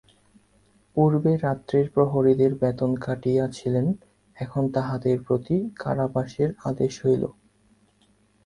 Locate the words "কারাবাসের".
5.75-6.49